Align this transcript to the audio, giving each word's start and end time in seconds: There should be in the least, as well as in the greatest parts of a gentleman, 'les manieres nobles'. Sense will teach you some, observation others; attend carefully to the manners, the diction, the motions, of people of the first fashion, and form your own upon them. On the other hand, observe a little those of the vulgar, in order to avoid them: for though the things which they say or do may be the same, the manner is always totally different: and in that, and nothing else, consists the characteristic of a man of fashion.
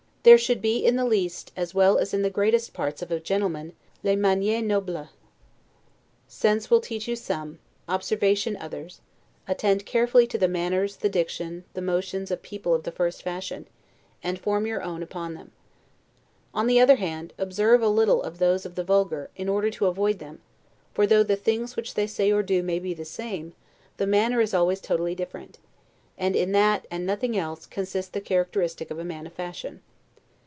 There 0.23 0.37
should 0.37 0.61
be 0.61 0.77
in 0.85 0.97
the 0.97 1.05
least, 1.05 1.51
as 1.57 1.73
well 1.73 1.97
as 1.97 2.13
in 2.13 2.21
the 2.21 2.29
greatest 2.29 2.73
parts 2.75 3.01
of 3.01 3.09
a 3.09 3.19
gentleman, 3.19 3.73
'les 4.03 4.15
manieres 4.15 4.61
nobles'. 4.63 5.07
Sense 6.27 6.69
will 6.69 6.79
teach 6.79 7.07
you 7.07 7.15
some, 7.15 7.57
observation 7.89 8.55
others; 8.57 9.01
attend 9.47 9.83
carefully 9.87 10.27
to 10.27 10.37
the 10.37 10.47
manners, 10.47 10.97
the 10.97 11.09
diction, 11.09 11.63
the 11.73 11.81
motions, 11.81 12.29
of 12.29 12.43
people 12.43 12.75
of 12.75 12.83
the 12.83 12.91
first 12.91 13.23
fashion, 13.23 13.67
and 14.21 14.37
form 14.37 14.67
your 14.67 14.83
own 14.83 15.01
upon 15.01 15.33
them. 15.33 15.53
On 16.53 16.67
the 16.67 16.79
other 16.79 16.97
hand, 16.97 17.33
observe 17.39 17.81
a 17.81 17.87
little 17.89 18.21
those 18.29 18.63
of 18.63 18.75
the 18.75 18.83
vulgar, 18.83 19.31
in 19.35 19.49
order 19.49 19.71
to 19.71 19.87
avoid 19.87 20.19
them: 20.19 20.39
for 20.93 21.07
though 21.07 21.23
the 21.23 21.35
things 21.35 21.75
which 21.75 21.95
they 21.95 22.05
say 22.05 22.31
or 22.31 22.43
do 22.43 22.61
may 22.61 22.77
be 22.77 22.93
the 22.93 23.05
same, 23.05 23.53
the 23.97 24.05
manner 24.05 24.39
is 24.39 24.53
always 24.53 24.81
totally 24.81 25.15
different: 25.15 25.57
and 26.15 26.35
in 26.35 26.51
that, 26.51 26.85
and 26.91 27.07
nothing 27.07 27.35
else, 27.35 27.65
consists 27.65 28.11
the 28.11 28.21
characteristic 28.21 28.91
of 28.91 28.99
a 28.99 29.03
man 29.03 29.25
of 29.25 29.33
fashion. 29.33 29.81